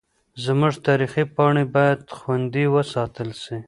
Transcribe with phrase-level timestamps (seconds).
[0.45, 3.57] زموږ تاریخي پاڼې باید خوندي وساتل سي.